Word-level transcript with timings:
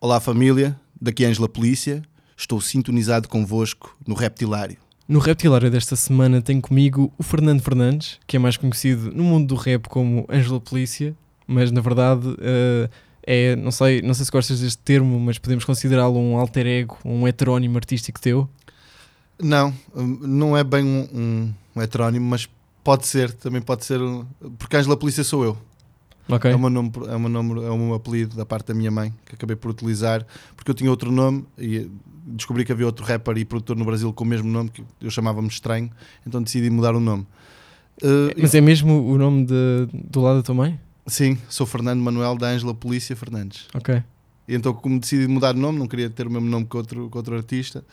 Olá 0.00 0.20
família, 0.20 0.78
daqui 1.00 1.24
é 1.24 1.28
Ângela 1.28 1.48
Polícia, 1.48 2.02
estou 2.36 2.60
sintonizado 2.60 3.28
convosco 3.28 3.96
no 4.06 4.14
Reptilário. 4.14 4.76
No 5.08 5.18
Reptilário 5.18 5.70
desta 5.70 5.94
semana 5.96 6.42
tenho 6.42 6.60
comigo 6.60 7.12
o 7.16 7.22
Fernando 7.22 7.62
Fernandes, 7.62 8.18
que 8.26 8.36
é 8.36 8.38
mais 8.38 8.56
conhecido 8.56 9.10
no 9.12 9.22
mundo 9.22 9.48
do 9.48 9.54
rap 9.54 9.88
como 9.88 10.26
Ângela 10.30 10.60
Polícia, 10.60 11.14
mas 11.46 11.70
na 11.70 11.80
verdade 11.80 12.26
eh, 12.40 12.90
é, 13.22 13.56
não 13.56 13.70
sei, 13.70 14.02
não 14.02 14.14
sei 14.14 14.24
se 14.24 14.30
gostas 14.32 14.60
deste 14.60 14.78
termo, 14.82 15.18
mas 15.20 15.38
podemos 15.38 15.64
considerá-lo 15.64 16.18
um 16.18 16.36
alter 16.36 16.66
ego, 16.66 16.98
um 17.04 17.26
heterónimo 17.26 17.76
artístico 17.78 18.20
teu. 18.20 18.48
Não, 19.40 19.72
hum, 19.94 20.18
não 20.22 20.56
é 20.56 20.64
bem 20.64 20.84
um, 20.84 21.08
um, 21.14 21.54
um 21.76 21.82
heterónimo, 21.82 22.26
mas 22.26 22.48
pode 22.82 23.06
ser, 23.06 23.32
também 23.32 23.60
pode 23.62 23.84
ser, 23.84 24.00
um- 24.00 24.24
porque 24.58 24.76
Ângela 24.76 24.96
Polícia 24.96 25.22
sou 25.22 25.44
eu. 25.44 25.58
Ok? 26.28 26.50
É, 26.50 26.54
o 26.54 26.58
meu 26.58 26.70
nome, 26.70 26.90
é, 27.08 27.14
o 27.14 27.20
meu 27.20 27.28
nome, 27.28 27.64
é 27.64 27.70
o 27.70 27.78
meu 27.78 27.94
apelido 27.94 28.36
da 28.36 28.44
parte 28.46 28.66
da 28.68 28.74
minha 28.74 28.90
mãe, 28.90 29.12
que 29.26 29.34
acabei 29.34 29.54
por 29.56 29.70
utilizar, 29.70 30.26
porque 30.56 30.70
eu 30.70 30.74
tinha 30.74 30.90
outro 30.90 31.10
nome 31.12 31.44
e 31.58 31.88
descobri 32.26 32.64
que 32.64 32.72
havia 32.72 32.86
outro 32.86 33.04
rapper 33.04 33.36
e 33.38 33.44
produtor 33.44 33.76
no 33.76 33.84
Brasil 33.84 34.12
com 34.12 34.24
o 34.24 34.26
mesmo 34.26 34.50
nome, 34.50 34.70
que 34.70 34.82
eu 35.00 35.10
chamava-me 35.10 35.46
estranho, 35.48 35.90
então 36.26 36.42
decidi 36.42 36.68
mudar 36.70 36.94
o 36.94 37.00
nome. 37.00 37.26
Uh, 38.02 38.34
Mas 38.40 38.54
é 38.54 38.60
mesmo 38.60 39.08
o 39.08 39.16
nome 39.16 39.46
de- 39.46 39.88
do 39.92 40.20
lado 40.20 40.36
da 40.38 40.42
tua 40.42 40.54
mãe? 40.54 40.78
Sim, 41.06 41.38
sou 41.48 41.64
Fernando 41.66 42.00
Manuel 42.00 42.36
da 42.36 42.48
Ângela 42.48 42.74
Polícia 42.74 43.14
Fernandes. 43.14 43.68
Ok. 43.74 44.02
E 44.48 44.54
então, 44.54 44.74
como 44.74 44.98
decidi 44.98 45.26
mudar 45.28 45.52
de 45.52 45.60
nome, 45.60 45.78
não 45.78 45.86
queria 45.86 46.10
ter 46.10 46.26
o 46.26 46.30
mesmo 46.30 46.48
nome 46.48 46.66
que 46.66 46.76
outro, 46.76 47.08
que 47.08 47.16
outro 47.16 47.36
artista, 47.36 47.84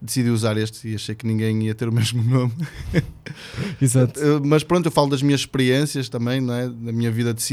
decidi 0.00 0.28
usar 0.30 0.56
este 0.56 0.88
e 0.88 0.94
achei 0.94 1.14
que 1.14 1.26
ninguém 1.26 1.62
ia 1.64 1.74
ter 1.74 1.88
o 1.88 1.92
mesmo 1.94 2.22
nome. 2.22 2.52
Exato. 3.80 4.18
Uh, 4.20 4.44
Mas 4.44 4.62
pronto, 4.64 4.86
eu 4.86 4.90
falo 4.92 5.08
das 5.08 5.22
minhas 5.22 5.40
experiências 5.40 6.08
também, 6.08 6.40
não 6.40 6.54
é? 6.54 6.68
da 6.68 6.92
minha 6.92 7.10
vida 7.10 7.32
de 7.32 7.42